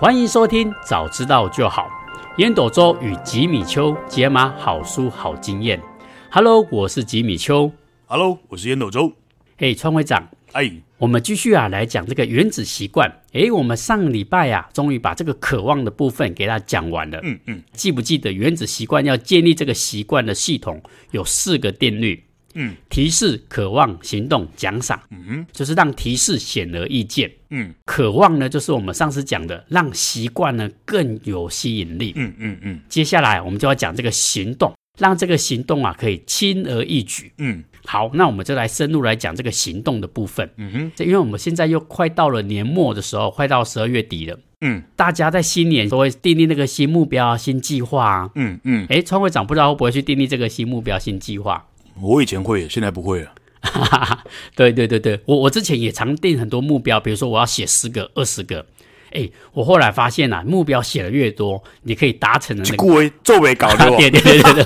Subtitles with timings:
[0.00, 1.86] 欢迎收听，早知道就好。
[2.38, 5.78] 烟斗周与吉米秋解码好书好经验。
[6.30, 7.70] Hello，我是吉米秋。
[8.06, 9.12] Hello，我是烟斗周。
[9.58, 10.26] 嘿，川会长。
[10.52, 13.14] 哎，我们继续啊来讲这个原子习惯。
[13.34, 17.20] 哎，我们上礼拜啊，终于把这个渴望的部分给它讲完了。
[17.22, 22.24] 嗯嗯，记不记得原子习惯要建立这个习惯的系统有四个定律？
[22.54, 25.00] 嗯，提示、渴望、行动、奖赏。
[25.10, 27.30] 嗯哼，就是让提示显而易见。
[27.50, 32.12] 嗯，渴望呢，就是我们上次讲的，让习惯呢更有吸引力。
[32.16, 32.80] 嗯嗯嗯。
[32.88, 37.32] 接下来我们就要讲这个行动，让这个行动啊可以轻而易举。
[37.38, 40.48] 嗯，好，那我们就来深入来讲这个行动的部分。
[40.56, 44.38] 嗯哼，这因为我们现在又快到了年末的时候，快到十二月底了。
[44.62, 48.30] 嗯，大家在新年都会订立那个新目标、新计划啊。
[48.34, 48.86] 嗯嗯。
[48.90, 51.66] 哎，川会长不知道会不会去订立这个新目标、新计划？
[52.02, 53.32] 我以前会，现在不会 了。
[54.56, 58.64] 对对对对，我我之前也常定很多目标，比如说我要写十个、二十个。
[59.12, 63.90] 哎，我后来发现啊，目标写的越多，你可以达成的那为作为搞的。
[63.98, 64.64] 对对对对对。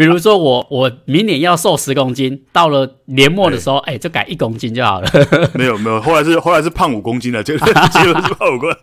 [0.00, 5.06] 比如说我我明年要瘦十公斤，到了年末的时候，哎，就改一公斤就好了。
[5.52, 8.78] 没有没有，后来是后来是胖五公斤了， 结果结果是胖五公斤。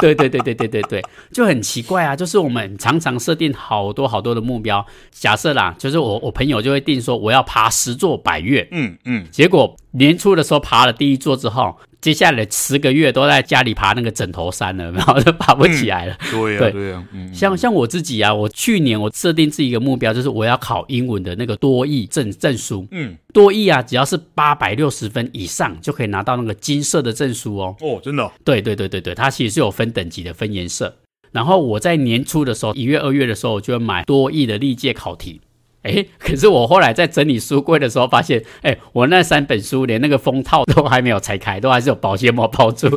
[0.00, 2.16] 对对对对对对对，就很奇怪啊！
[2.16, 11.76] 就是我们常常设定好多好多的目标，假设啦，就是我我朋友就会定说我要爬十座百岳，嗯嗯，结果年初的时候爬了第一座之后。
[11.98, 16.16] 接下来十个月都在家里爬那个枕头山了，然后就爬不起来了。
[16.20, 22.86] 嗯、对呀、啊，对呀、啊，嗯，像像我自己啊，我去年我设定自己一个目标，就是我要考英文的那个多益证证书。
[22.92, 27.74] 嗯，多益啊，只要是八百六十分以上就可以拿到那个金色的证书哦。
[27.80, 28.30] 哦，真的、哦？
[28.44, 30.94] 对对对对对，它其实是有分等级的，分颜色。
[31.32, 35.40] 然后我在年初的时候，一月二月的时候，我就会买多益的历届考题。
[35.86, 42.88] 哎，可是我后来在整理书柜的时候发现，哎，我那三本书连那个封套都还没有拆开，都还是有保鲜膜包住。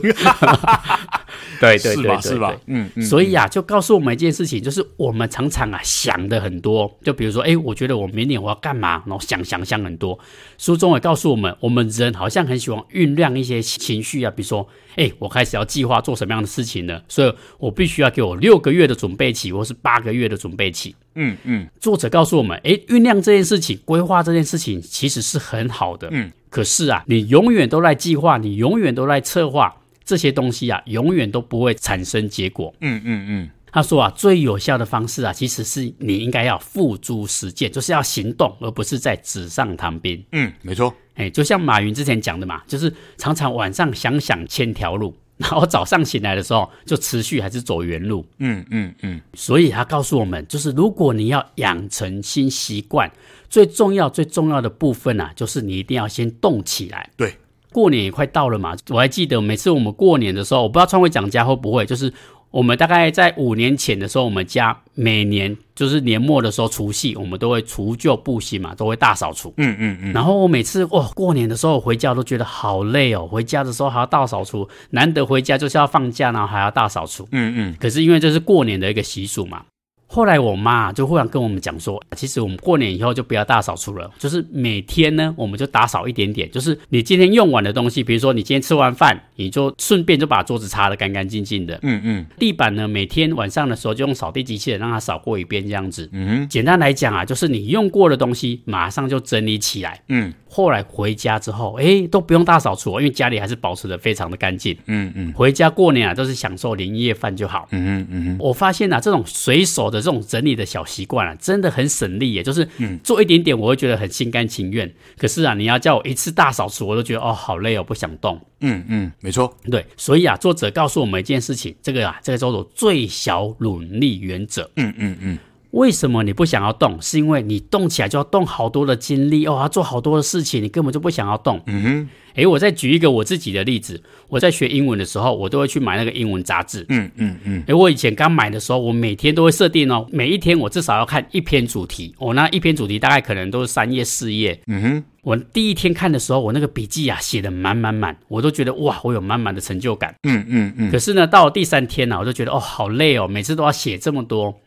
[1.59, 2.55] 对对对对，是吧？
[2.67, 3.03] 嗯嗯。
[3.03, 10.17] 所以啊，就告诉我们一件事情，就是我们常常啊想的很多，就比如说，哎，我觉得我明年我要干嘛，然后想想想很多。
[10.57, 20.95] 书中也告诉我们，我们人好像很喜欢酝酿一些情绪啊，比如说，哎，我开始要计划做什么样的事情了，所以我必须要给我六个月的准备期，或是八个月的准备期。
[21.15, 21.67] 嗯嗯。
[21.79, 26.07] 作者告诉我们，哎，酝酿这件事情，规划这件事情，其实是很好的。
[26.11, 26.31] 嗯。
[26.49, 29.75] 可是啊，你永远都在计划，你永远都在策划。
[30.09, 32.73] 这些东西啊，永远都不会产生结果。
[32.81, 33.49] 嗯嗯嗯。
[33.71, 40.25] 他说啊，最有效的方式啊，其实是你应该要付诸实践，就是要行动，而不是在纸上谈兵。
[40.31, 40.91] 嗯，没错。
[41.13, 48.25] 哎，就像马云之前讲的嘛，就是常常晚上想想千条路， 然后早上醒来的时候就持续还是走原路。
[48.39, 49.21] 嗯嗯嗯。
[49.35, 53.07] 所以他告诉我们，就是如果你要养成新习惯，
[53.47, 57.07] 最重要最重要的部分啊，就是你一定要先动起来。
[57.15, 57.35] 对。
[57.71, 62.11] 过年也快到了嘛，我还记得每次我们过年的时候，我不知道创会长家会不会，就是
[62.51, 69.53] 我们大概在五年前的时候，我们家每年就是年末的时候除夕，我们都会除旧布新嘛，都会大扫除。
[69.57, 70.13] 嗯嗯嗯。
[70.13, 77.27] 然后我每次哇，过年的时候回家都觉得好累哦，回家的时候还要大扫除，难得回家就是要放假，然后还要大扫除。
[77.31, 77.75] 嗯嗯。
[77.79, 79.63] 可是因为这是过年的一个习俗嘛。
[80.11, 91.77] 后来我妈就忽然跟我们讲说，其实我们过年以后就不要大扫除了，就是每天呢，我们就打扫一点点，就是你今天用完的东西，比如说你今天吃完饭，你就顺便就把桌子擦得干干净净的。
[91.83, 92.25] 嗯嗯。
[92.39, 96.09] 地板呢，每天晚上的时候就用扫地机器人让它扫过一遍，这样子。
[96.11, 96.49] 嗯哼。
[96.49, 100.01] 简单来讲啊，就是你用过的东西马上就整理起来。
[100.07, 100.33] 嗯。
[100.49, 104.75] 后来回家之后，哎，都不用大扫除，因为家里还是保持的非常的干净。
[104.87, 105.31] 嗯嗯。
[105.33, 107.67] 回家过年啊，都是享受年夜饭就好。
[107.69, 108.37] 嗯嗯嗯哼。
[108.39, 110.79] 我发现啊，这种随手的这种整理的小。
[110.79, 112.41] 小习惯啊，真的很省力耶！
[112.41, 112.65] 就是
[113.03, 114.89] 做一点点，我会觉得很心甘情愿。
[115.17, 118.39] 可是啊，你要叫我一次大扫除，我都觉得哦，好累哦，不想动。
[118.61, 119.85] 嗯嗯，没错，对。
[119.97, 124.71] 所以啊，作者告诉我们一件事情，这个啊，这个叫做最小努力原则。
[124.77, 125.37] 嗯嗯嗯。
[125.71, 126.99] 为什么你不想要动？
[127.01, 131.61] 是因为你动起来就要动好多的精力哦，要做好多的事情，你根本就不想要动。
[131.67, 132.09] 嗯哼。
[132.35, 134.01] 诶，我再举一个我自己的例子。
[134.29, 136.85] 我在学英文的时候，我都会去买那个英文杂志。
[136.89, 137.63] 嗯嗯嗯。
[137.67, 142.15] 诶，我以前刚买的时候，我每天都会设定哦，每一天我至少要看一篇主题。
[142.17, 144.59] 我、哦、那一篇主题大概可能都是三页四页。
[144.67, 145.03] 嗯哼。
[145.21, 150.15] 我第一天看的时候，我那个笔记啊写的满满满，我都觉得哇，我有满满的成就感。
[150.23, 150.91] 嗯嗯嗯。
[150.91, 154.57] 可是呢，到了第三天呢、啊，我就觉得哦，好累哦，每次都要写这么多。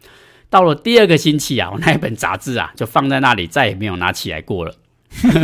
[0.53, 4.75] 到了第二个星期啊，我 那一本杂志啊就放在那里，再也没有拿起来过了。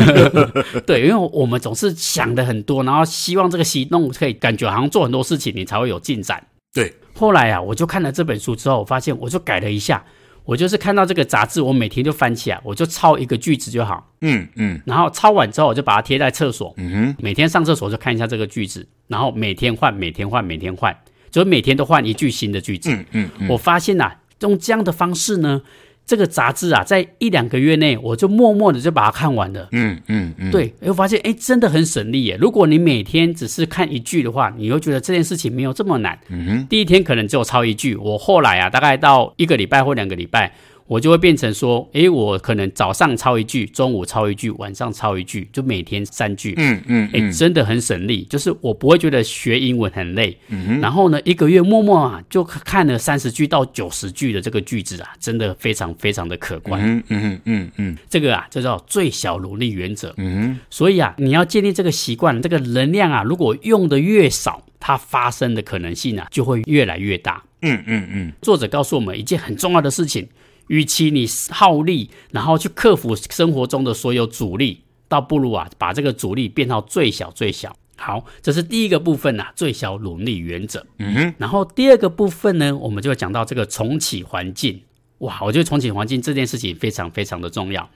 [0.86, 6.46] 对，因为我们总是想的很多，然后希望这个行动可以感觉好像做很多事情，你才会有进展。
[6.74, 10.04] 对，后来啊，我就看了这本书之后，我发现我就改了一下，
[10.44, 14.10] 我就是看到这个杂志，我每天就翻起来，我就抄一个句子就好。
[14.20, 16.74] 嗯嗯，然后抄完之后，我就把它贴在厕所。
[16.76, 20.94] 嗯哼，每天上厕所就看一下这个句子，然后每天换，每天换，每天换。
[21.30, 22.90] 就是每天都换一句新的句子。
[22.90, 25.62] 嗯嗯，嗯我发现啊，用这样的方式呢。
[26.06, 29.68] 这个杂志啊，在一两个月内，我就默默的就把它看完了。
[29.72, 32.34] 嗯嗯嗯，对，又发现哎，真的很省力耶。
[32.40, 36.18] 如果你每天只是看一句的话，你会觉得这件事情没有这么难。
[36.30, 40.50] 嗯哼，第一天可能只有抄一句，我后来啊，大概到一个礼拜或两个礼拜。
[40.88, 46.54] 我就会变成说，诶，我可能早上抄一句，中午抄一句，晚上抄一句，就每天三句。
[46.56, 50.34] 嗯嗯，嗯诶，真的很省力，就是我不会觉得学英文很累。
[50.48, 56.80] 嗯哼，然后呢，一个月默默啊，就看了三十句到九十句的这个句子啊，真的非常非常的可观。
[56.82, 60.14] 嗯嗯嗯嗯，这个啊，就叫最小努力原则。
[60.16, 67.44] 嗯哼，所以啊，你要建立这个习惯，这个能量啊，如果用的越少，它发生的可能性啊，就会越来越大。
[67.60, 70.26] 嗯嗯嗯，作者告诉我们一件很重要的事情。
[70.68, 77.76] 与其你耗力，然后去克服生活中的所有阻力，倒不如啊，把这个阻力变到最小最小。
[77.96, 80.86] 好，这是第一个部分呐、啊，最小努力原则。
[80.98, 81.34] 嗯哼。
[81.36, 84.80] 然后第二个部分呢，我们就会讲到这个重启环境。
[85.18, 87.90] 哇，我觉得重启环境这件事情非常非常的重要。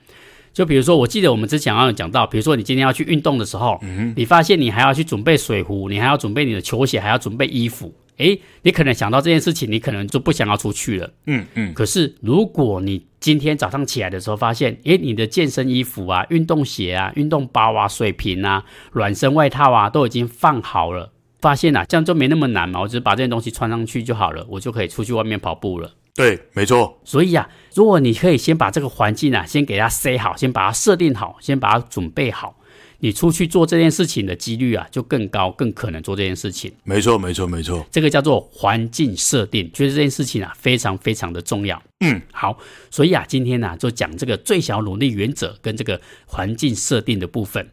[0.51, 3.79] 就比如说，我记得我们之前好像讲到，比如说你今天要去运动的时候，
[4.15, 7.93] 你发现你还要去准备水壶，你还要准备你的球鞋，还要准备衣服。
[8.17, 11.11] 诶，你可能想到这件事情，你可能就不想要出去了。
[11.25, 11.73] 嗯嗯。
[11.73, 18.63] 可是如果你今天早上起来的时候发现，诶，你的健身衣服啊、运动鞋啊、运动包啊、水瓶啊、
[18.93, 25.91] 暖身外套啊都已经放好了，发现啊，这样就没那么难嘛，我只是把这件东西穿上去就好了，我就可以出去外面跑步了。
[26.15, 26.99] 对，没错。
[27.03, 32.55] 所以啊，如果你可以先把这个环境啊，先给它塞好，先把它设定好，先把它准备好。
[33.03, 36.71] 你出去做这件事情的几率啊，就更高，更可能做这件事情。
[36.85, 37.85] 没错，没错，没错。
[37.91, 41.83] 这个叫做环境设定，觉得这件事情啊，非常非常的重要。
[41.99, 42.57] 嗯，好，
[42.89, 47.69] 所以啊，今天呢、啊，就讲这个最小努力原则跟这个环境设定的部分。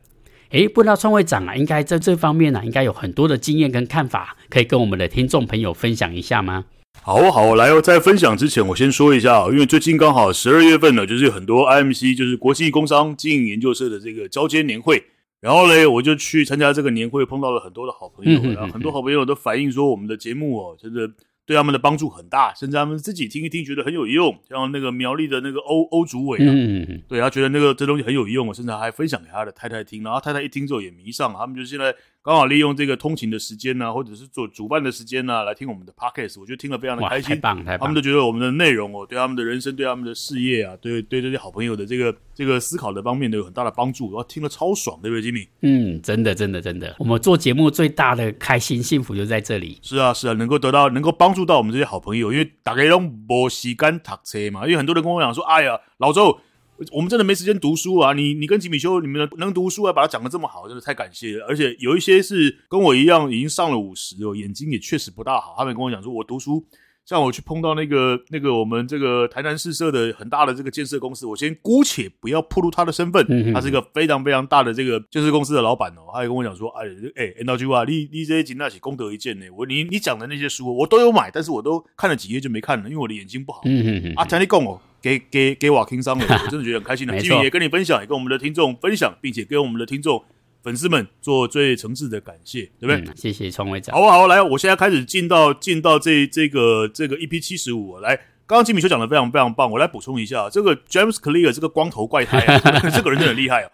[0.48, 6.64] 诶，不知道创会长啊，应该在这方面呢、啊，应该有很多的经验跟看法，可以跟我们的听众朋友分享一下吗？
[7.02, 15.04] 好好，来哦，在分享之前，我先说一下，因为最近刚好十二月份呢，就是有很多 IMC，就是国际工商经营研究社的这个交接年会。
[15.40, 21.10] 然后嘞，我就去参加这个年会，碰到了很多的好朋友，然后很多好朋友都反映说，我们的节目哦，真的
[21.46, 24.38] 对他们的帮助很大，甚至他们自己听一听，觉得很有用。
[24.48, 26.52] 像那个苗栗的那个欧欧主委啊，
[27.08, 31.94] 对，他觉得那个这东西很有用，甚至还分享给他的太太听，然后太太一听之后也迷上，他们就现在。
[32.22, 37.30] 刚好利用这个通勤的时间呢、啊，或者是做主办的时间呢、啊，来听我们的 podcast，我觉得听了非常的开心。
[37.30, 37.80] 太棒，太棒！
[37.80, 44.08] 他们都觉得我们的内容哦，对他们的人生、对他们的事业啊，对对这些好朋友的这个这个思考的方面都有很大的帮助。
[44.08, 45.48] 然后听了超爽，对不对，Jimmy？
[45.62, 46.94] 嗯，真的，真的，真的。
[46.98, 49.78] 我们做节目最大的开心、幸福就在这里。
[49.80, 54.64] 是啊，是啊，能够得到、能够帮助到我们这些好朋友，因为大家都没时间读车嘛。
[54.66, 56.38] 因为很多人跟我讲说：“哎呀，老周。”
[56.92, 58.12] 我们真的没时间读书啊！
[58.12, 61.46] 你你跟吉米修，你们能读书啊，把它讲的这么好，真的太感谢了。
[61.46, 65.54] 而且有一些是跟我一样已经上了五十哦，眼睛也确实不大好。
[65.58, 66.64] 他们跟我讲说，我读书，
[67.04, 76.08] 像我去碰到那个那个我们这个台南市社的很大的这个建设公司，我先姑且不要暴露他的身份，他是一个非常非常大的这个建设公司的老板哦。
[76.14, 76.86] 他也跟我讲说，哎
[77.16, 79.44] 哎，那句话，你你这些那起功德一件呢？
[79.56, 83.60] 我你你讲的那些书我都有买，但是我都看了几页就没看了，因为我的眼睛不好。
[83.66, 84.14] 嗯嗯嗯。
[84.14, 84.80] 啊，听你讲哦。
[85.02, 87.18] 给给给我听商了， 我真的觉得很开心的。
[87.18, 90.22] 继续也跟你分享，也跟我们的听众分享，并且跟我们的听众
[90.62, 92.96] 粉丝们做最诚挚的感谢，对不对？
[92.96, 93.94] 嗯、谢谢创会长。
[93.96, 97.98] 好，好，来，我现在开始进到进到这这个这个 EP 七十五。
[97.98, 98.14] 来，
[98.46, 102.58] 刚刚吉米修讲的非常非常棒，我来补充一下，这个 James Clear 这个光头怪胎、啊，
[102.90, 103.70] 这个人真的很厉害啊。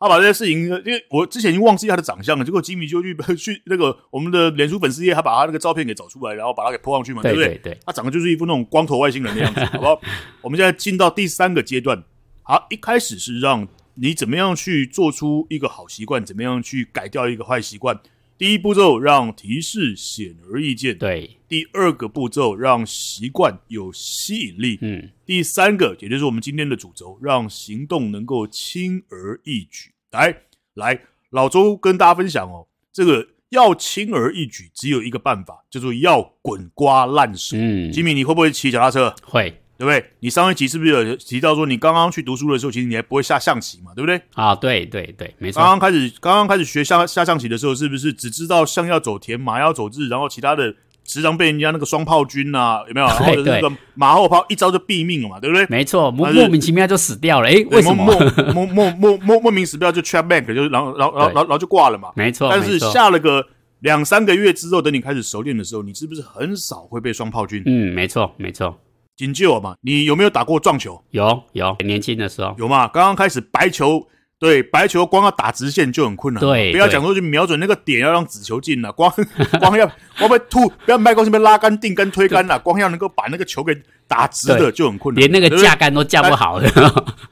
[0.00, 7.48] 他把这些事情，因为我之前已经忘记他的长相了，结果吉米就去去那个我们的脸书粉丝页，他把他那个照片给找出来，然后把他给 po 上去嘛，对不对？
[7.48, 10.00] 对，对，对，他长得就是一副那种光头外星人的样子，好不好？
[10.40, 12.02] 我们现在进到第三个阶段，
[12.42, 18.00] 好，一开始是让你怎么样去做出一个好习惯，怎么样去改掉一个坏习惯。
[18.40, 21.36] 第一步骤让提示显而易见，对。
[21.46, 25.10] 第二个步骤让习惯有吸引力，嗯。
[25.26, 29.90] 第三个，也就是我们今天的主轴，让行动能够轻而易举。
[30.12, 30.34] 来
[30.72, 37.58] 来，老周跟大家分享哦，这个要轻而易举，只有一个办法，叫做要滚瓜烂熟。
[37.58, 39.14] 嗯，吉米，你会不会骑脚踏车？
[39.22, 40.04] 会，对不对？
[40.20, 44.20] 你上一集是不是有提到说，你刚刚去读书的时候，其实你还不会下象棋嘛，对不对？
[44.34, 45.58] 啊，对对对，没错。
[45.58, 50.74] 刚刚开始，刚刚开始学下下象棋的时候，是不是只知道象要走田，马要走日，然后其他的
[51.06, 53.06] 时常被人家那个双炮军啊，有没有？
[53.08, 55.64] 然后那个马后炮一招就毙命了嘛，对不对？
[55.70, 57.48] 没错，莫莫名其妙就死掉了。
[57.48, 58.04] 哎，为什么？
[58.52, 62.10] 莫莫莫莫莫莫名其妙就 trap back，就然后然后然后然后就挂了嘛。
[62.14, 62.50] 没错。
[62.50, 63.46] 但是下了个
[63.78, 67.62] 两三个月之后，等你开始熟练的时候，你是不是很少会被双炮军？
[67.64, 68.78] 嗯，没错没错。
[69.20, 71.02] 紧接着嘛，你有没有打过撞球？
[71.10, 72.88] 有有，年轻的时候有嘛？
[72.88, 74.06] 刚刚开始白球
[74.38, 76.40] 对，白球光要打直线就很困难。
[76.40, 79.12] 对，不要讲说去瞄准那个点要让子球进了，光
[79.60, 79.86] 光要
[80.18, 83.76] 光被吐，不要麦克这边拉杆、定杆、推杆了，光要能够把那个球给
[84.08, 86.70] 打直的就很困难，连那个架杆都架不好的。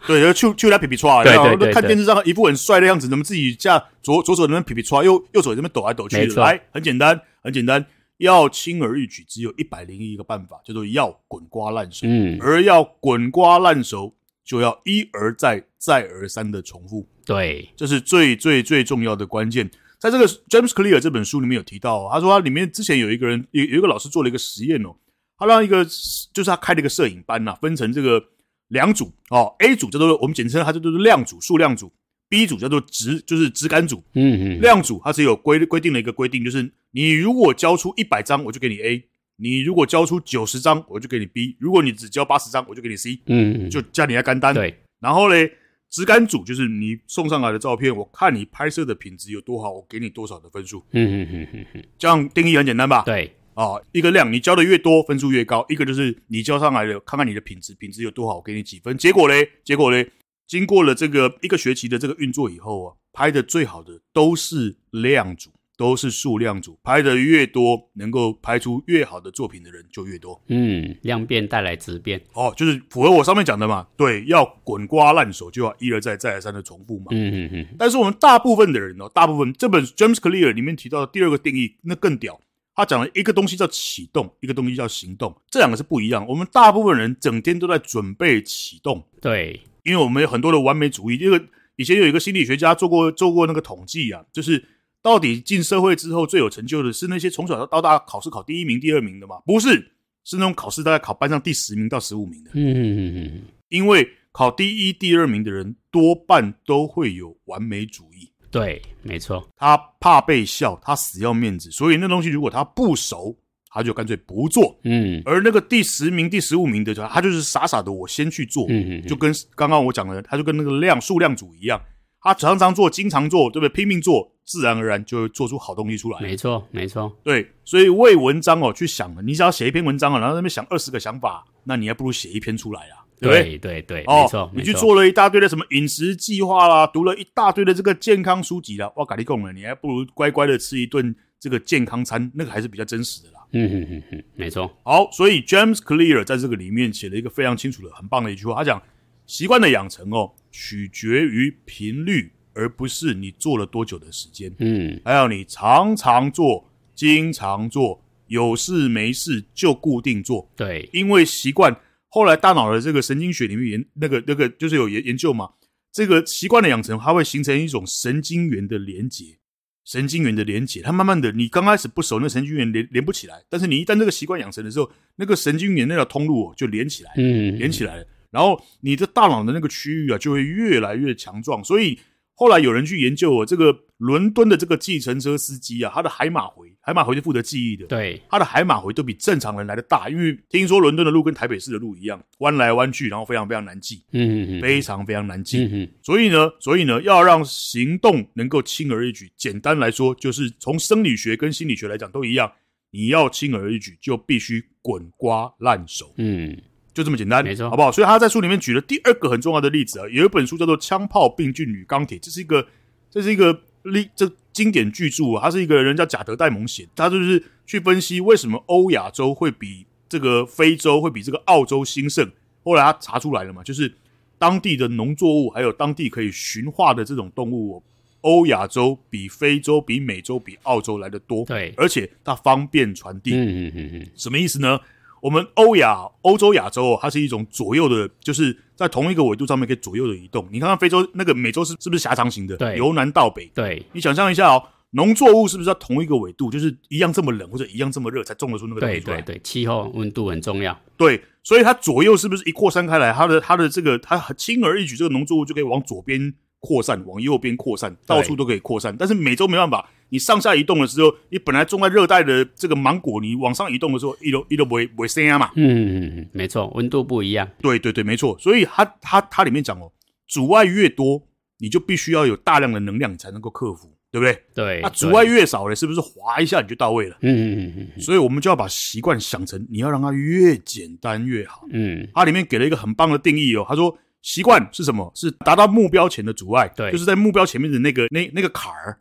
[0.06, 6.34] 对，就去去他皮皮抓，对对对，看电视上一副很帅的样子，怎么自己架左左手那边皮皮抓，右右手这边抖来抖去的。
[6.42, 7.82] 来，很简单，很简单，
[8.18, 12.06] 要轻而易举，只有一百零一个办法，叫做要滚瓜烂熟。
[12.06, 14.14] 嗯，而要滚瓜烂熟。
[14.44, 19.70] 就要一而再、再而三的重复，对，这是最最最重要的关键。
[19.98, 24.96] 在这个 James Clear 这本书里面有提到哦，他说他里面之前有一个人有有一个老师做了一个实验哦，
[25.36, 25.84] 他让一个
[26.32, 28.24] 就是他开了一个摄影班呐，分成这个
[28.68, 31.92] 两组哦，A 组叫做我们简称它叫做量组、数量组
[32.30, 39.04] ，B 组叫做质就是质感组，嗯嗯，量组它是有规规定的一个规定，就是你如果交出一百张，我就给你 A。
[39.40, 43.20] 你如果交出九十张，我就给你 B；如果你只交八十张，我就给你 C。
[43.26, 44.52] 嗯，就加你来干单。
[44.52, 45.48] 对，然后嘞，
[45.90, 50.84] 质感组就是你送上来的照片，我看你拍摄的品质有多好，我给你多少的分数。
[50.90, 53.02] 嗯嗯嗯嗯嗯，这样定义很简单吧？
[53.04, 58.98] 对，啊，一个量你交的越多，分数越高；一个就是你交上来的，看看你的品质，品质有多好，我给你几分。
[58.98, 60.10] 结果嘞，结果嘞，
[60.48, 65.52] 经过了这个一个学期的这个运作以后啊，拍的最好的都是量组。
[65.78, 70.42] 都是数量组，拍的越多，能够拍出越好的作品的人就越多。
[70.48, 72.20] 嗯，量变带来质变。
[72.34, 73.86] 哦，就是符合我上面讲的嘛。
[73.96, 77.06] 对，要滚瓜烂熟，就要一而再、再而三的重复嘛。
[77.12, 77.66] 嗯嗯嗯。
[77.78, 82.40] 但是我们大部分的人哦，大部分这本 James Clear 里面提到的第二个定义，那更屌。
[82.74, 86.26] 他讲了一个东西叫启动，一个东西叫行动，这两个是不一样。
[86.26, 89.06] 我们大部分人整天都在准备启动。
[89.20, 91.16] 对，因为我们有很多的完美主义。
[91.16, 91.40] 这个
[91.76, 94.64] 以前有一个心理学家做过做过那个统计啊，就是。
[95.08, 99.36] 到底进社会之后最有成就的是那些从小到大考试考第一名、第二名的吗？
[99.46, 102.50] 不是，是那种考试大概考班上第十名到十五名的。
[102.52, 103.42] 嗯嗯嗯嗯。
[103.70, 108.30] 因为考第一、第二名的人多半都会有完美主义。
[108.50, 109.48] 对，没错。
[109.56, 113.34] 他怕被笑，他死要面子，所以那东西如果他不熟，
[113.70, 114.78] 他就干脆不做。
[114.84, 115.22] 嗯。
[115.24, 118.66] 而那个第十名、第十五名的，他就是傻傻的，我先去做。
[118.68, 119.06] 嗯嗯。
[119.06, 121.80] 就跟刚刚我讲的，他就跟那个量数量组一样。
[122.28, 123.68] 他常常做，经常做，对不对？
[123.68, 126.20] 拼命做，自然而然就会做出好东西出来。
[126.20, 127.14] 没错，没错。
[127.22, 133.58] 对，所以为文章哦去想了，你只要写一篇文章啊，然后在那边想二十个想法，那你还不如写一篇出来啊，对不对？
[133.58, 134.50] 对对对，哦、没错。
[134.54, 143.34] 你去做了一大堆的什么饮食计划啦，读了一大堆的这个健康书籍啦，哇，咖喱贡了，你还不如乖乖的吃一顿这个健康餐，那个还是比较真实的啦。
[143.52, 144.70] 嗯哼哼哼，没错。
[144.82, 148.82] 好，所以 James Clear 在这个里面写了一个非常清楚的、很棒的一句话，他讲
[149.26, 152.32] 习惯的养成哦，取决于频率。
[152.54, 161.80] 而不是你做了多久的时间，嗯，还有你常常做、经常做，有事没事就固定做，对，因为习惯。
[162.08, 165.50] 后来大脑的这个神经学里面研那个那个就是有研研究嘛，
[165.92, 169.38] 这个习惯的养成，它会形成一种神经元的连接，
[169.84, 181.98] 神经元的连接，它慢慢的，你刚开始不熟，那神经元连连不起来，但是你一旦这个习惯养成的时候，那个神经元那条通路就连起来，嗯，连起来了，然后你的大脑的那个区域啊，就会越来越强壮，所以。
[182.40, 202.48] 后来有人去研究哦，这个伦敦的这个计程车司机啊，他的海马回，海马回是负责记忆的，对，他的海马回都比正常人来的大，因为听说伦敦的路跟台北市的路一样，弯来弯去，然后非常非常难记，嗯嗯嗯，非常非常难记，所以呢，所以呢，要让行动能够轻而易举，简单来说，就是从生理学跟心理学来讲都一样，
[202.92, 206.56] 你要轻而易举，就必须滚瓜烂熟，嗯。
[206.98, 207.92] 就这么简单，没错，好不好？
[207.92, 212.66] 所以他在书里面举了第二个很重要的例子啊，有一本书叫做《枪炮、病菌与钢铁》，这是一个，
[213.08, 215.42] 这是一个历这经典巨著啊。
[215.44, 222.28] 它是一个人叫贾德·戴蒙写，他就是去分析为什么欧亚洲会比这个非洲会比这个澳洲兴盛。
[222.64, 223.94] 后来他查出来了嘛，就是
[224.36, 227.80] 当地的农作物还有当地可以驯化的这种动物，
[228.22, 231.44] 欧亚洲比非洲、比美洲、比澳洲来的多。
[231.44, 233.30] 对，而且它方便传递。
[233.34, 234.80] 嗯嗯嗯嗯，什么意思呢？
[235.20, 240.48] 我们欧亚、欧洲、亚洲，它是一种左右的，就是在同一个纬度上面可以左右的移动。
[240.50, 242.56] 你看看非洲那个美洲是是不是狭长型的？
[242.56, 243.50] 对，由南到北。
[243.54, 249.00] 对，你想象一下哦，农作物是不是在同一个纬度，就是一样这么冷或者一样这么热才种得出那个东西？
[249.00, 250.78] 对对对，气候温度很重要。
[250.96, 258.96] 对，所以它左右是不是一扩散开来，它的它的这个它轻而易举，这个农作物就可以往左边扩散，往右边扩散，到处都可以扩散。
[258.98, 259.88] 但是美洲没办法。
[260.10, 265.50] 你上下移动的时候，你本来种在热带的这个芒果，你往上移动的时候，一都一都不会不会生嘛。
[265.56, 267.48] 嗯嗯嗯，没错，温度不一样。
[267.60, 268.36] 对对对，没错。
[268.38, 269.90] 所以它它它里面讲哦，
[270.26, 271.22] 阻碍越多，
[271.58, 274.42] 你就必须要有大量的能量，你才能够克服，对不对？
[274.54, 274.80] 对。
[274.82, 277.16] 那阻碍越少呢，是不是滑一下你就到位了？
[277.20, 278.00] 嗯嗯嗯嗯。
[278.00, 281.66] 所以我们就要把习惯想成，你要让它越简单越好。
[281.70, 282.08] 嗯。
[282.14, 285.12] 它里面给了一个很棒的定义哦，他说习惯是什么？
[285.14, 288.98] 是达到目标前的阻碍，对，就是在目标前面的那个那那个坎儿。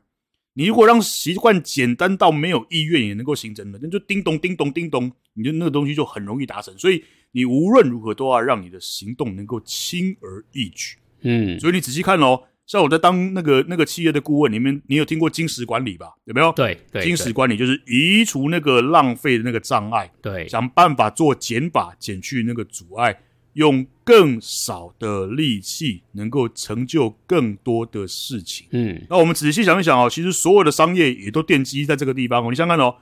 [0.57, 6.75] 你如果让习惯简单到没有意愿也能够形成的，那就叮咚叮咚叮咚，你就那个东西就很容易达成。
[6.79, 10.97] 所以你无论如何都要让你的行动能够轻而易举。
[11.21, 16.07] 嗯，所以你仔细看哦，像我在当那个那个企业的顾问里面，你有听过金石管理吧？
[16.25, 16.51] 有没有？
[16.53, 23.15] 对对，精实管理就是移除那个浪费的那个障碍，对，想办法做减法，减去那个阻碍，
[23.57, 28.67] 用更少的力气能够成就更多的事情。
[28.71, 32.47] 嗯，那我们仔细想一想哦，其实所有的商业也都奠基在这个地方哦。
[32.49, 32.95] 你想想看哦。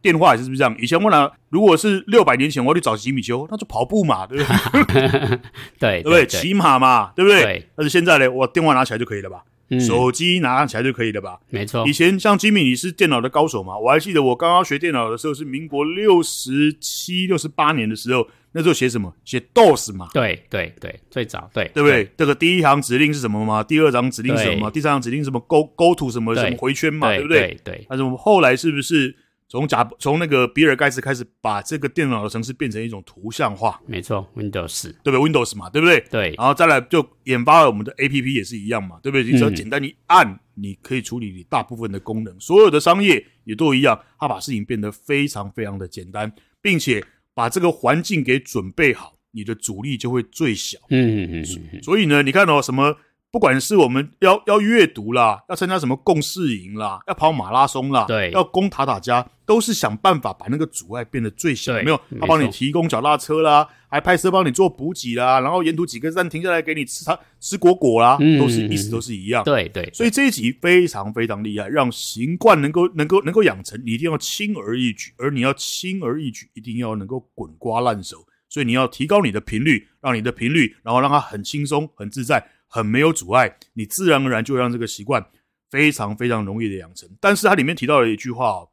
[0.00, 0.76] 电话也是不是这样？
[0.78, 4.94] 以前我俩如果是六百年前，我要去找吉米丘，那就跑步嘛，对不对？
[5.76, 6.24] 对，对不对？
[6.24, 7.42] 骑马嘛，对不对？
[7.42, 7.68] 对。
[7.74, 9.42] 但是现在呢，我电话拿起来就可以了吧？
[9.70, 11.40] 嗯、手机拿起来就可以了吧？
[11.50, 11.84] 没错。
[11.84, 13.76] 以前像吉米，你是电脑的高手嘛？
[13.76, 19.14] 我还记得我刚刚学电脑的时候是民国六十七、六十八年的时候，那时候写什么？
[19.24, 20.08] 写 DOS 嘛？
[20.12, 22.10] 对对对，最早对，对不对？
[22.16, 23.62] 这个第一行指令是什么嘛？
[23.62, 24.70] 第二行指令是什么？
[24.70, 27.08] 第三行指令是什么？Go Go to 什么什么回圈嘛？
[27.08, 27.40] 对不对？
[27.40, 27.86] 对对。
[27.88, 29.14] 但是我们后来是不是？
[29.50, 36.00] 从贾从那个比尔盖茨开始，把这个电脑的程式变成一种图像化，没错，Windows 对不对？Windows 嘛，对不对？
[36.10, 39.24] 对，然后再来就研发了我们的 APP 也是一样嘛，对不对？
[39.24, 42.38] 你只要简单一按，你可以处理你大部分的功能。
[42.38, 47.02] 所有的商业也都一样，它把事情变得非常非常的简单，并且
[47.38, 50.76] 把这个环境给准备好，你的阻力就会最小。
[50.90, 51.82] 嗯嗯嗯。
[51.84, 52.96] 所以呢，你看哦，什么？
[53.30, 61.74] 不管是我们要要阅读啦，要参加什么共事营啦，要跑马拉松啦，对，要攻塔塔家，都是想办法把那个阻碍变得最小。
[61.74, 62.00] 没有？
[62.18, 69.44] 他帮你提供脚踏车啦，还派车帮你做补给啦，然后沿途几个站停下来给你吃它吃果果啦，嗯、都是意思都是一样。
[69.44, 69.90] 对对。
[69.92, 78.24] 所以这一集非常非常厉害，让习惯能够能够能够养成，你一定要轻而易举，而你要轻而易举，一定要能够滚瓜烂熟。
[78.48, 82.42] 所以你要提高你的频率，让你的频率，然后让它很轻松很自在。
[82.68, 85.26] 很没有阻碍，你自然而然就会让这个习惯
[85.70, 87.08] 非常非常容易的养成。
[87.20, 88.68] 但是它里面提到了一句话哦，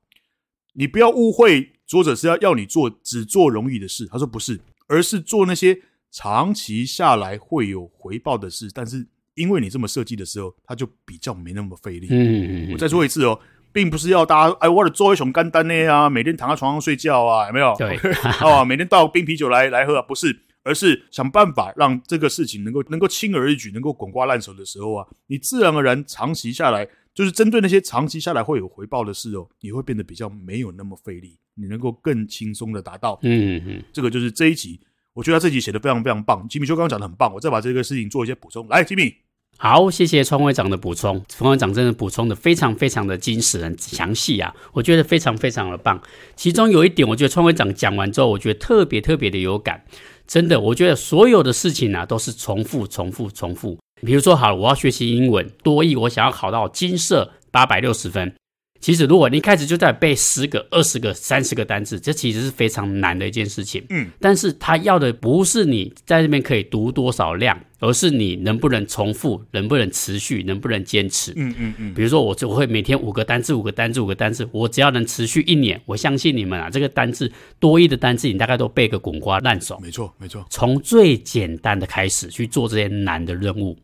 [0.73, 4.05] 你不要误会，作者是要要你做只做容易的事。
[4.07, 5.79] 他说不是，而是做那些
[6.11, 8.69] 长期下来会有回报的事。
[8.73, 12.07] 但是因为你这么设计的时候，它就比较没那么费力。
[12.09, 13.39] 嗯，我再说一次哦，
[13.71, 17.73] 并不是要大家哎，我的做一熊干单呢啊，每天躺在床上睡觉啊，有没有？
[17.77, 17.95] 对，
[18.39, 20.41] 啊， 每天倒冰啤酒来来喝啊，不是。
[20.65, 33.19] 而是想办法让这个事情能够能够轻而易举，能够滚瓜烂熟的时候啊，你自然而然长期下来，就是针对那些长期下来会有回报的事哦，你会变得比较没有那么费力，你能够更轻松的达到。
[33.21, 34.79] 嗯嗯，这个就是这一集，
[35.13, 36.45] 我觉得他这集写的非常非常棒。
[36.49, 38.67] 吉米邱刚刚讲的很棒，我再把这个事情做一些补充。
[38.67, 39.13] 来，吉米，
[39.57, 46.01] 好，谢谢创会长的补充，创会长真的补充的非常非常的精实，很详细啊，我觉得非常非常的棒。
[46.35, 49.85] 其中有一点，我觉得创会长讲完之后，我觉得特别特别的有感。
[50.27, 53.77] 真的，我觉得所有的事情啊，都是重复、重复、重复。
[54.01, 58.33] 比如说，好了，我要学习英文多益，我想要考到金色八百六十分。
[58.81, 63.83] 其实，如果你一开始就在背十个、二十个、三十个单词，这其实是非常难的一件事情。
[63.89, 71.31] 嗯，但是他要的不是你在这边可以读多少量，而是你能不能重复，能不能持续，能不能坚持。
[71.35, 71.93] 嗯嗯嗯。
[71.93, 79.79] 比如说，我就会每天五个单字，五个单字，五个单字，我只要能持续一年，我相信你们啊，这个单字多益的单字，你大概都背个滚瓜烂熟。
[79.79, 80.43] 没错，没错。
[80.49, 83.77] 从最简单的开始去做这些难的任务。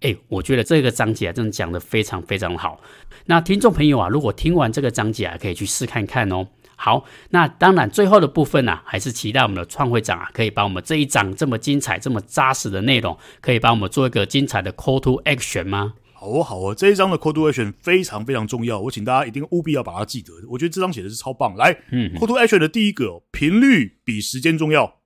[0.00, 2.80] 哎，我觉得这个章节啊，真的讲得非常非常好。
[3.26, 6.46] 那听众朋友啊，如果听完这个章节啊，可以去试看看哦。
[6.76, 15.94] 好，那当然最后的部分呢、啊，还是期待我们的创会长啊，可以把我们这一章这么精彩、这么扎实的内容，可以帮我们做一个精彩的 call to action 吗？
[16.12, 20.32] 好哦，好哦，这一章的 call to action 非常非常重要，我请大家一定务必要把它记得。
[20.48, 21.54] 我觉得这章写的是超棒。
[21.56, 25.00] 来，嗯，call to action 的第一个、哦，频率比时间重要，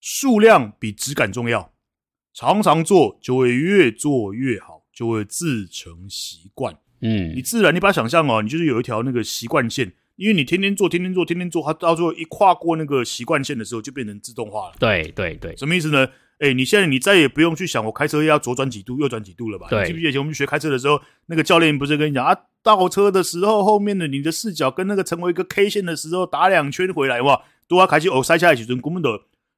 [0.00, 1.72] 数量比质感重要。
[2.34, 6.74] 常常做就会越做越好，就会自成习惯。
[7.02, 14.74] 嗯，你自然，你把它想象哦，你就是有一条那个习惯线，因为你天天做，天天做，天天做，它到最后一跨过那个习惯线的时候，就变成自动化了。
[14.78, 16.06] 对对对，什么意思呢？
[16.38, 19.66] 哎，你现在你再也不用去想我开车要左转几度、右转几度了吧？
[19.68, 29.10] 对，记不记得以前我们学开车的时候，那个教练不是跟你讲啊，倒车的时候后面的你的视角跟那个成为一个 K 线的时候，打两圈回来哇，都要开始哦，塞下来几尊，根本的。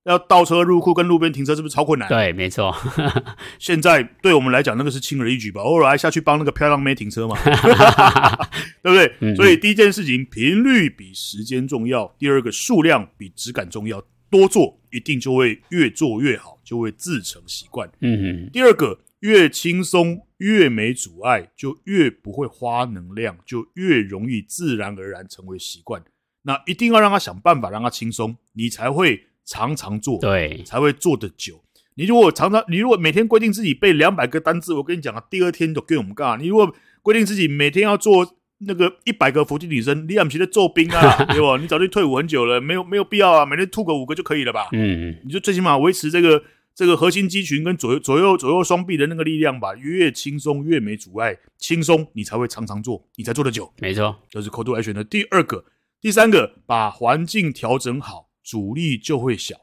[0.05, 2.09] 要倒车入库跟路边停车是不是超困难？
[2.09, 2.75] 对，没错。
[3.59, 5.63] 现在对我们来讲，那个是轻而易举吧？
[5.63, 7.37] 偶尔还下去帮那个漂亮妹停车嘛，
[8.83, 9.35] 对不对？
[9.35, 12.15] 所以第一件事情，频率比时间重要。
[12.19, 14.03] 第二个，数量比质感重要。
[14.31, 17.89] 多做一定就会越做越好，就会自成习惯。
[18.01, 18.51] 嗯哼。
[18.53, 26.03] 第二个，越轻松越没阻碍，就越不会花能量，就越容易自然而然成为习惯。
[26.43, 29.29] 那一定要让他想办法让他轻松，你才会。
[29.45, 31.63] 常常做，对，才会做得久。
[31.97, 36.39] 你如果常常，你如果每天规定自己背两百个单字，我跟你讲啊，第二天就跟我们干。
[36.41, 41.25] 你如果规定自己每天要做那个一百个伏地挺身，你还不是在做兵啊？
[41.33, 41.57] 对吧？
[41.61, 44.69] 你早就退伍很久了，没有没有必要啊，每天吐个五个就可以了吧？
[44.73, 46.43] 嗯，你就最起码维持这个
[46.75, 53.73] 这个核心肌群跟左右左右左右双臂的那个力量吧，越轻松越没阻碍，轻松你才会常常做，你才做得久。
[53.79, 55.65] 没错，这是 Call to Action 的第二个，
[56.01, 59.57] 第三个，把环境调整好，阻力就会小。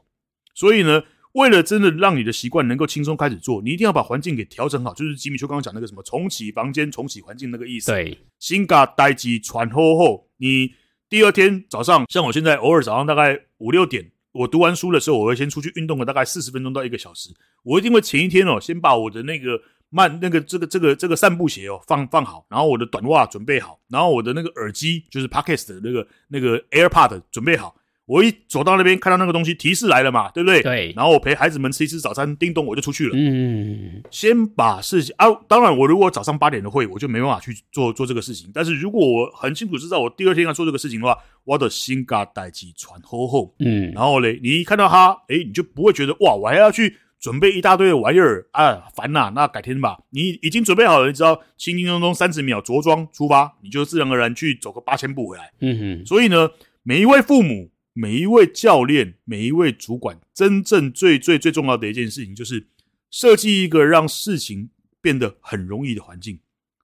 [0.54, 1.04] 所以呢。
[1.32, 7.90] 为了真的让你的习惯能够轻松开始做，你一定要把环境给调整好，就是吉米秋刚刚讲那个什么重启房间、重启环境那个意思。
[7.90, 10.74] 对，新嘎待机喘后后，你
[11.08, 17.30] 第二天早上，像我现在偶尔早上大概五六点，我读完书的时候，我会先出去运动个大概四十分钟到一个小时。
[17.62, 27.74] 我一定会前一天哦，先把我的那个慢那个这个这个这个散步鞋哦放放好，然后我的短袜准备好，然后我的那个耳机就是 Podcast 的那个那个 AirPod 准备好。
[28.12, 30.60] 我一走到那边，看到那个东西提示来了嘛，对不对？
[30.60, 30.92] 对。
[30.94, 33.12] 然后我陪孩子们吃一吃早餐，叮咚我就出去了。
[33.14, 34.02] 嗯。
[34.10, 38.50] 先把事情啊，当然我如果早上八点的会，我就没办法去做做这个事情。
[38.52, 43.54] 但是如果我很清楚知道我第二天要做这个事情的话，我的心嘎代志传厚厚。
[43.60, 43.90] 嗯。
[43.92, 49.32] 然后嘞，你一看到他，诶，你就不会觉得哇，我还要去准备一大堆的玩意儿啊，烦呐、啊。
[49.34, 49.96] 那改天吧。
[50.10, 55.50] 你已经准备好了，你知道，轻轻松松三十秒着装出发，你就自然而然去走个八千步回来。
[55.60, 56.04] 嗯哼。
[56.06, 56.50] 所以呢，
[56.82, 57.70] 每一位父母。
[57.92, 62.68] 每一位教练，每一位主管，真正最最最重要的一件事情，就是
[63.10, 66.38] 设计一个让事情变得很容易的环境。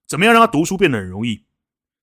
[0.07, 1.45] 怎么样让他读书变得很容易？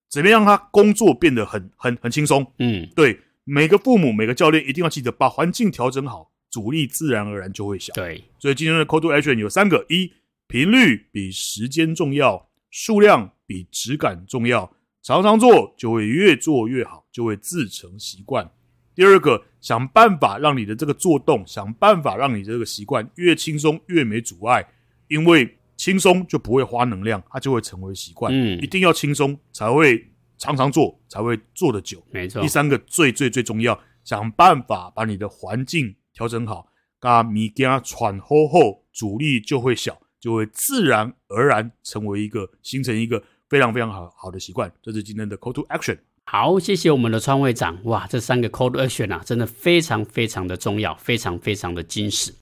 [0.10, 2.46] 怎么样让他工作变得很很很轻松？
[2.60, 7.94] 嗯，对，每个父母，每个教练一定要记得把环境调整好，阻力自然而然就会小。
[7.94, 10.14] 对，所以今天的 Code to Action 有三个：一，
[10.48, 14.72] 频率比时间重要，数量比质感重要。
[15.04, 18.50] 常常做，就会越做越好，就会自成习惯。
[18.96, 24.66] 第二个，想办法让你的这个做动，想办法让你这个习惯越轻松越没阻碍，
[25.10, 28.34] 因为轻松就不会花能量，它就会成为习惯。
[28.34, 30.02] 嗯，一定要轻松才会
[30.38, 32.02] 常常做，才会做得久。
[32.10, 32.42] 没错。
[32.42, 36.66] 第三个最最最重要，想办法把你的环境调整好，
[37.02, 44.72] 把米加喘后后，阻力就会小，就会自然而然成为一个形成一个非常非常好好的习惯。
[44.82, 45.98] 这是今天的 Call to Action。
[46.28, 47.78] 好，谢谢我们的川会长。
[47.84, 52.34] 哇，这三个 Call to Action 啊，真的非常非常的重要，非常非常的精实。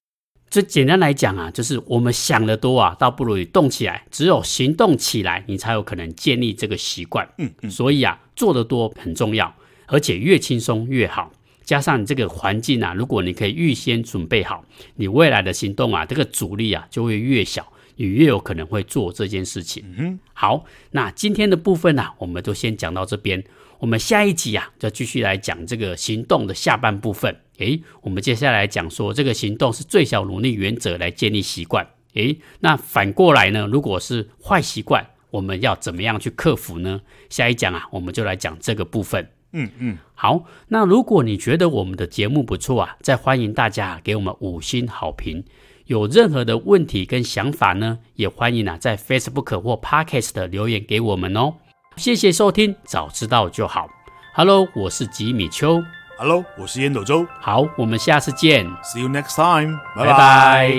[0.50, 4.06] 这简单来讲啊，就是我们想得多啊，倒不如你动起来。
[4.10, 7.28] 只有行动起来，你才有可能建立这个习惯。
[7.38, 7.70] 嗯嗯。
[7.70, 9.54] 所以啊，做得多很重要，
[9.88, 11.32] 而且越轻松越好。
[11.66, 14.64] 加上你这个环境啊，如果你可以预先准备好，
[14.96, 17.68] 你未来的行动啊，这个阻力啊就会越小，
[17.98, 19.84] 你越有可能会做这件事情。
[19.98, 20.18] 嗯。
[20.34, 23.44] 好，那今天的部分呢，啊，我们就先讲到这边。
[23.84, 27.36] 我们下一集啊，就继续来讲这个行动的下半部分。
[27.58, 31.86] 诶，我们接下来讲说这个行动是最小努力原则来建立习惯。
[32.14, 33.68] 诶，那反过来呢？
[33.70, 37.02] 如果是坏习惯，我们要怎么样去克服呢？
[37.30, 39.30] 下一讲啊，我们就来讲这个部分。
[39.52, 40.46] 嗯嗯，好。
[40.70, 45.44] 那如果你觉得我们的节目不错啊，再欢迎大家给我们五星好评。
[45.88, 51.56] 有任何的问题跟想法呢，也欢迎啊在 Facebook 或 Podcast 留言给我们哦。
[51.96, 53.88] 谢谢收听，早知道就好。
[54.36, 55.82] Hello，我是吉米秋。
[56.18, 57.26] Hello，我是烟斗周。
[57.40, 58.66] 好，我们下次见。
[58.84, 59.80] See you next time。
[59.96, 60.74] 拜拜。